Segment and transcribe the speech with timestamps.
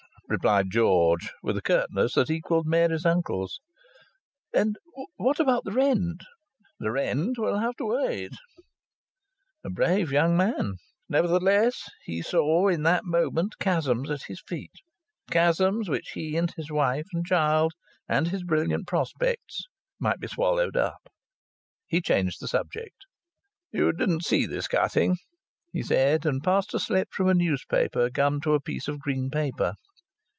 [0.31, 3.59] replied George, with a curtness that equalled Mary's uncle's.
[4.53, 4.77] "And
[5.17, 6.23] what about the rent?"
[6.79, 8.31] "The rent will have to wait."
[9.65, 10.75] A brave young man!
[11.09, 14.71] Nevertheless he saw in that moment chasms at his feet
[15.29, 17.73] chasms in which he and his wife and child
[18.07, 19.65] and his brilliant prospects
[19.99, 21.09] might be swallowed up.
[21.87, 22.95] He changed the subject.
[23.73, 25.17] "You didn't see this cutting,"
[25.73, 29.29] he said, and passed a slip from a newspaper gummed to a piece of green
[29.29, 29.73] paper.